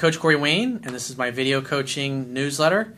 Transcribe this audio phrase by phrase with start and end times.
[0.00, 2.94] Coach Corey Wayne, and this is my video coaching newsletter.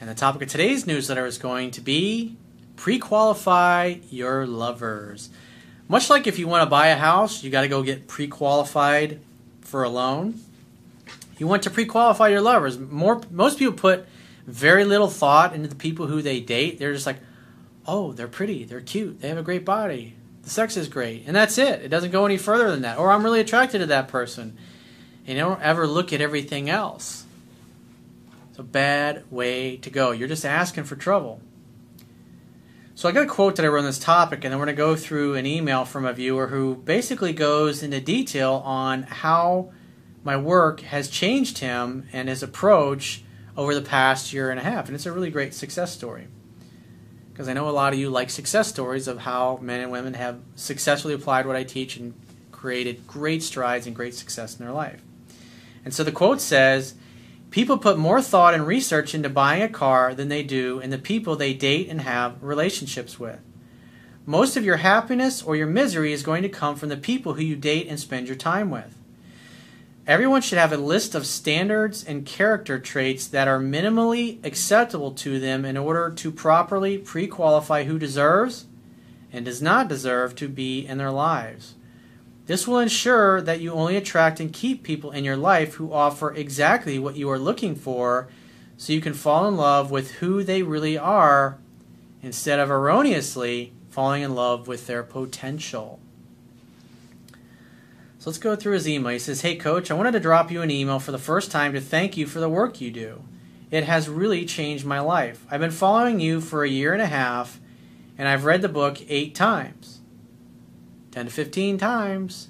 [0.00, 2.36] And the topic of today's newsletter is going to be
[2.76, 5.30] pre qualify your lovers.
[5.88, 8.28] Much like if you want to buy a house, you got to go get pre
[8.28, 9.18] qualified
[9.62, 10.38] for a loan.
[11.38, 12.78] You want to pre qualify your lovers.
[12.78, 14.06] More, most people put
[14.46, 16.78] very little thought into the people who they date.
[16.78, 17.18] They're just like,
[17.84, 21.34] oh, they're pretty, they're cute, they have a great body, the sex is great, and
[21.34, 21.82] that's it.
[21.82, 22.96] It doesn't go any further than that.
[22.96, 24.56] Or I'm really attracted to that person.
[25.26, 27.24] And you don't ever look at everything else.
[28.50, 30.10] It's a bad way to go.
[30.10, 31.40] You're just asking for trouble.
[32.94, 34.76] So I got a quote that I wrote on this topic, and then we're going
[34.76, 39.72] to go through an email from a viewer who basically goes into detail on how
[40.22, 43.24] my work has changed him and his approach
[43.56, 44.86] over the past year and a half.
[44.86, 46.28] And it's a really great success story.
[47.32, 50.14] Because I know a lot of you like success stories of how men and women
[50.14, 52.14] have successfully applied what I teach and
[52.52, 55.02] created great strides and great success in their life.
[55.84, 56.94] And so the quote says
[57.50, 60.98] People put more thought and research into buying a car than they do in the
[60.98, 63.38] people they date and have relationships with.
[64.26, 67.42] Most of your happiness or your misery is going to come from the people who
[67.42, 68.98] you date and spend your time with.
[70.06, 75.38] Everyone should have a list of standards and character traits that are minimally acceptable to
[75.38, 78.66] them in order to properly pre qualify who deserves
[79.32, 81.74] and does not deserve to be in their lives.
[82.46, 86.32] This will ensure that you only attract and keep people in your life who offer
[86.32, 88.28] exactly what you are looking for
[88.76, 91.58] so you can fall in love with who they really are
[92.22, 96.00] instead of erroneously falling in love with their potential.
[98.18, 99.12] So let's go through his email.
[99.12, 101.72] He says, Hey, coach, I wanted to drop you an email for the first time
[101.72, 103.22] to thank you for the work you do.
[103.70, 105.46] It has really changed my life.
[105.50, 107.60] I've been following you for a year and a half,
[108.18, 110.00] and I've read the book eight times
[111.14, 112.48] 10 to 15 times.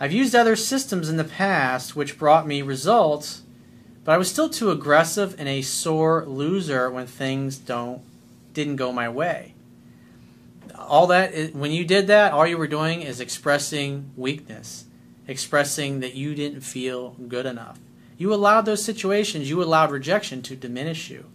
[0.00, 3.42] I've used other systems in the past which brought me results,
[4.04, 8.00] but I was still too aggressive and a sore loser when things don't
[8.54, 9.52] didn't go my way.
[10.78, 14.86] All that when you did that all you were doing is expressing weakness
[15.28, 17.80] expressing that you didn't feel good enough.
[18.16, 21.26] You allowed those situations you allowed rejection to diminish you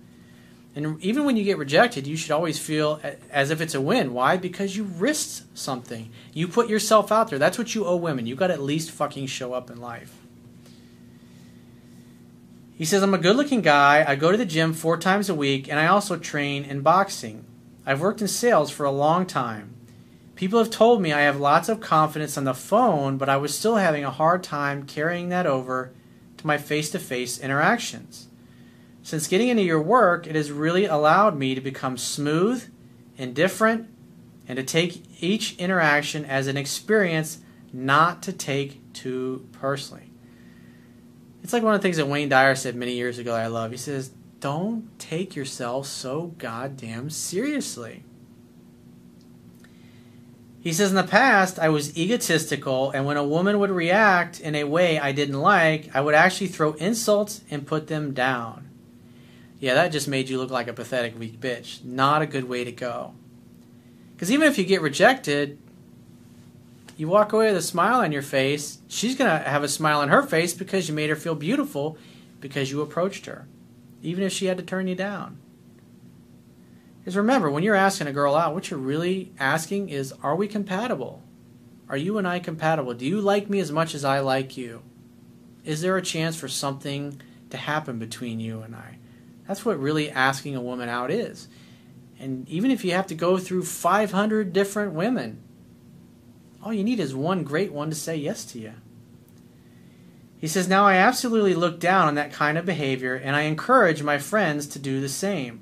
[0.75, 4.13] and even when you get rejected you should always feel as if it's a win.
[4.13, 4.37] Why?
[4.37, 6.09] Because you risked something.
[6.33, 7.39] You put yourself out there.
[7.39, 8.25] That's what you owe women.
[8.25, 10.15] You got to at least fucking show up in life.
[12.75, 14.03] He says i'm a good looking guy.
[14.07, 17.45] I go to the gym four times a week and i also train in boxing.
[17.85, 19.75] I've worked in sales for a long time.
[20.35, 23.55] People have told me I have lots of confidence on the phone, but I was
[23.55, 25.91] still having a hard time carrying that over
[26.37, 28.27] to my face to face interactions.
[29.03, 32.69] Since getting into your work, it has really allowed me to become smooth,
[33.17, 33.87] indifferent,
[34.47, 37.39] and to take each interaction as an experience,
[37.73, 40.11] not to take too personally.
[41.43, 43.71] It's like one of the things that Wayne Dyer said many years ago I love.
[43.71, 44.11] He says,
[44.41, 48.03] don't take yourself so goddamn seriously.
[50.59, 54.55] He says, In the past, I was egotistical, and when a woman would react in
[54.55, 58.67] a way I didn't like, I would actually throw insults and put them down.
[59.61, 61.85] Yeah, that just made you look like a pathetic, weak bitch.
[61.85, 63.13] Not a good way to go.
[64.13, 65.57] Because even if you get rejected,
[66.97, 68.79] you walk away with a smile on your face.
[68.89, 71.97] She's going to have a smile on her face because you made her feel beautiful
[72.41, 73.47] because you approached her
[74.01, 75.37] even if she had to turn you down.
[76.99, 80.47] Because remember, when you're asking a girl out, what you're really asking is, are we
[80.47, 81.23] compatible?
[81.89, 82.93] Are you and I compatible?
[82.93, 84.81] Do you like me as much as I like you?
[85.63, 88.97] Is there a chance for something to happen between you and I?
[89.51, 91.49] That's what really asking a woman out is.
[92.17, 95.43] And even if you have to go through 500 different women,
[96.63, 98.71] all you need is one great one to say yes to you.
[100.37, 104.01] He says, Now I absolutely look down on that kind of behavior, and I encourage
[104.01, 105.59] my friends to do the same.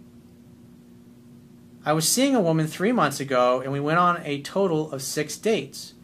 [1.83, 5.01] I was seeing a woman three months ago, and we went on a total of
[5.01, 5.95] six dates.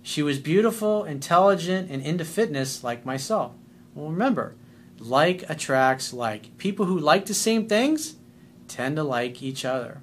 [0.00, 3.50] She was beautiful, intelligent, and into fitness like myself.
[3.96, 4.54] Well, remember,
[5.02, 6.56] like attracts like.
[6.58, 8.16] People who like the same things
[8.68, 10.00] tend to like each other.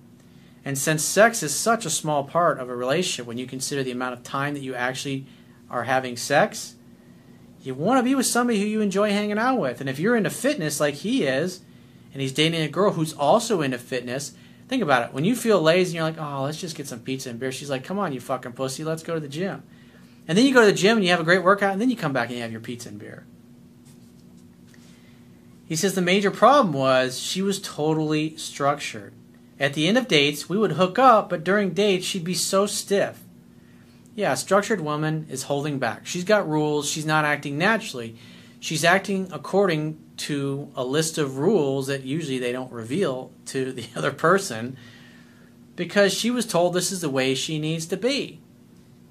[0.66, 3.92] And since sex is such a small part of a relationship, when you consider the
[3.92, 5.25] amount of time that you actually
[5.69, 6.75] are having sex,
[7.62, 9.80] you want to be with somebody who you enjoy hanging out with.
[9.80, 11.62] And if you're into fitness like he is,
[12.12, 14.34] and he's dating a girl who's also into fitness,
[14.68, 15.13] think about it.
[15.13, 17.52] When you feel lazy and you're like, oh, let's just get some pizza and beer,
[17.52, 19.63] she's like, come on, you fucking pussy, let's go to the gym.
[20.28, 21.90] And then you go to the gym and you have a great workout, and then
[21.90, 23.25] you come back and you have your pizza and beer.
[25.69, 29.13] He says the major problem was she was totally structured.
[29.60, 32.66] At the end of dates, we would hook up, but during dates, she'd be so
[32.66, 33.21] stiff.
[34.16, 36.07] Yeah, a structured woman is holding back.
[36.07, 36.89] She's got rules.
[36.89, 38.16] She's not acting naturally.
[38.60, 43.86] she's acting according to a list of rules that usually they don't reveal to the
[43.95, 44.75] other person
[45.75, 48.42] because she was told this is the way she needs to be.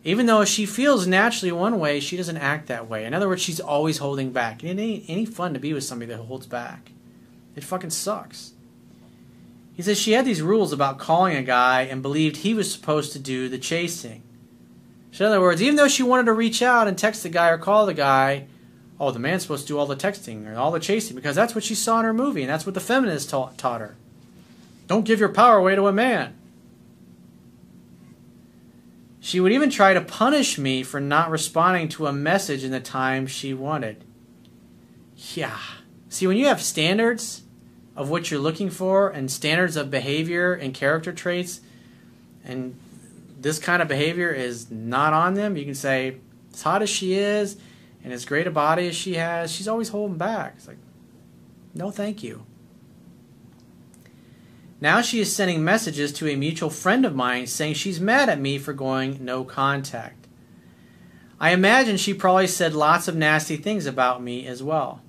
[0.04, 3.04] Even though she feels naturally one way, she doesn't act that way.
[3.04, 4.62] In other words, she's always holding back.
[4.62, 6.92] It ain't any fun to be with somebody that holds back.
[7.56, 8.52] It fucking sucks.
[9.74, 13.12] He says she had these rules about calling a guy and believed he was supposed
[13.12, 14.22] to do the chasing.
[15.12, 17.48] So in other words, even though she wanted to reach out and text the guy
[17.48, 18.46] or call the guy,
[19.00, 21.54] oh, the man's supposed to do all the texting and all the chasing because that's
[21.54, 23.96] what she saw in her movie and that's what the feminists taught, taught her.
[24.86, 26.37] Don't give your power away to a man.
[29.28, 32.80] She would even try to punish me for not responding to a message in the
[32.80, 34.02] time she wanted.
[35.34, 35.58] Yeah.
[36.08, 37.42] See, when you have standards
[37.94, 41.60] of what you're looking for and standards of behavior and character traits,
[42.42, 42.74] and
[43.38, 46.16] this kind of behavior is not on them, you can say,
[46.54, 47.58] as hot as she is
[48.02, 50.54] and as great a body as she has, she's always holding back.
[50.56, 50.78] It's like,
[51.74, 52.46] no, thank you.
[54.80, 58.40] Now she is sending messages to a mutual friend of mine saying she's mad at
[58.40, 60.26] me for going no contact.
[61.40, 65.02] I imagine she probably said lots of nasty things about me as well.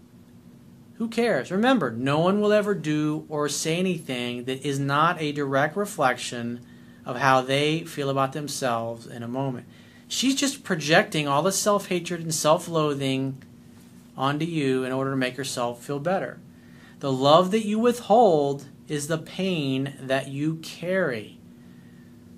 [0.95, 1.51] Who cares?
[1.51, 6.59] Remember, no one will ever do or say anything that is not a direct reflection
[7.05, 9.65] of how they feel about themselves in a moment.
[10.07, 13.41] She's just projecting all the self hatred and self loathing
[14.17, 16.39] onto you in order to make herself feel better.
[16.99, 21.39] The love that you withhold is the pain that you carry.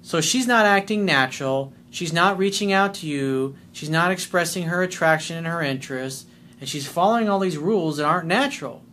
[0.01, 1.73] So she's not acting natural.
[1.89, 3.55] She's not reaching out to you.
[3.71, 6.27] She's not expressing her attraction and her interest.
[6.59, 8.83] And she's following all these rules that aren't natural.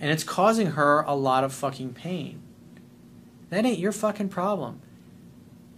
[0.00, 2.42] And it's causing her a lot of fucking pain.
[3.50, 4.80] That ain't your fucking problem.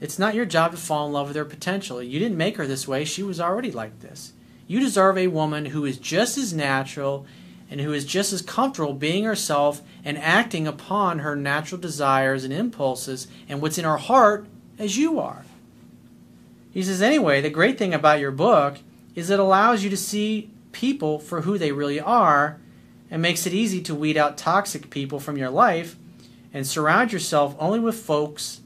[0.00, 2.02] It's not your job to fall in love with her potential.
[2.02, 3.04] You didn't make her this way.
[3.04, 4.32] She was already like this.
[4.66, 7.26] You deserve a woman who is just as natural
[7.74, 12.52] and who is just as comfortable being herself and acting upon her natural desires and
[12.52, 14.46] impulses and what's in her heart
[14.78, 15.44] as you are.
[16.70, 18.78] He says, anyway, the great thing about your book
[19.16, 22.60] is it allows you to see people for who they really are
[23.10, 25.96] and makes it easy to weed out toxic people from your life
[26.52, 28.60] and surround yourself only with folks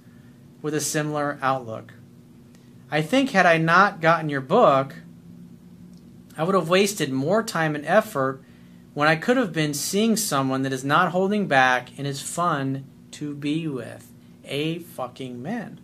[0.60, 1.94] with a similar outlook.
[2.90, 4.96] I think, had I not gotten your book,
[6.36, 8.42] I would have wasted more time and effort
[8.98, 12.84] when I could have been seeing someone that is not holding back and is fun
[13.12, 14.10] to be with.
[14.44, 15.78] A fucking man.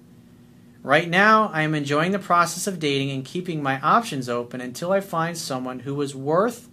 [0.82, 4.90] Right now, I am enjoying the process of dating and keeping my options open until
[4.90, 6.68] I find someone who is worth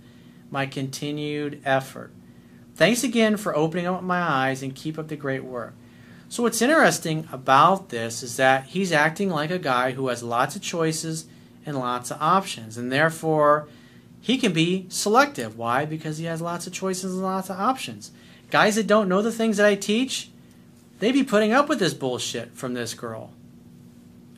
[0.49, 2.11] my continued effort.
[2.73, 5.75] Thanks again for opening up my eyes and keep up the great work.
[6.27, 10.55] So, what's interesting about this is that he's acting like a guy who has lots
[10.55, 11.27] of choices
[11.67, 13.67] and lots of options, and therefore
[14.21, 15.57] he can be selective.
[15.57, 15.85] Why?
[15.85, 18.11] Because he has lots of choices and lots of options.
[18.51, 20.29] Guys that don't know the things that I teach,
[20.99, 23.33] they be putting up with this bullshit from this girl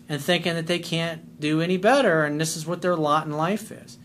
[0.08, 3.34] and thinking that they can't do any better and this is what their lot in
[3.34, 3.98] life is.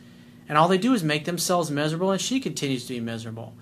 [0.48, 3.54] And all they do is make themselves miserable and she continues to be miserable.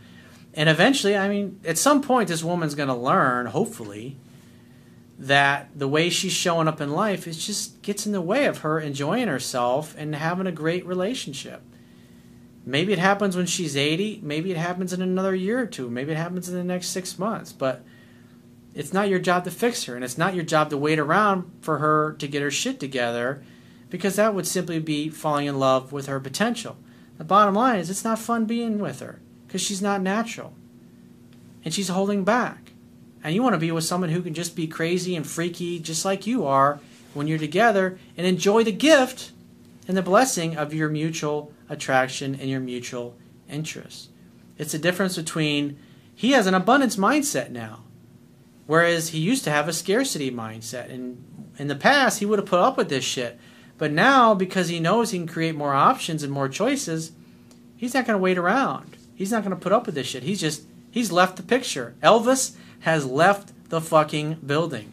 [0.54, 4.16] And eventually, I mean, at some point, this woman's going to learn, hopefully,
[5.18, 8.58] that the way she's showing up in life is just gets in the way of
[8.58, 11.62] her enjoying herself and having a great relationship.
[12.68, 14.20] Maybe it happens when she's 80.
[14.24, 15.88] Maybe it happens in another year or two.
[15.88, 17.52] Maybe it happens in the next six months.
[17.52, 17.84] But
[18.74, 19.94] it's not your job to fix her.
[19.94, 23.44] And it's not your job to wait around for her to get her shit together
[23.88, 26.76] because that would simply be falling in love with her potential.
[27.18, 30.52] The bottom line is it's not fun being with her because she's not natural.
[31.64, 32.72] And she's holding back.
[33.22, 36.04] And you want to be with someone who can just be crazy and freaky just
[36.04, 36.80] like you are
[37.14, 39.30] when you're together and enjoy the gift
[39.88, 43.16] and the blessing of your mutual attraction and your mutual
[43.48, 44.10] interest.
[44.58, 45.78] It's a difference between
[46.14, 47.84] he has an abundance mindset now,
[48.66, 50.90] whereas he used to have a scarcity mindset.
[50.90, 51.22] And
[51.58, 53.38] in the past, he would have put up with this shit.
[53.78, 57.12] But now, because he knows he can create more options and more choices,
[57.76, 58.96] he's not going to wait around.
[59.14, 60.22] He's not going to put up with this shit.
[60.22, 61.94] He's just, he's left the picture.
[62.02, 64.92] Elvis has left the fucking building.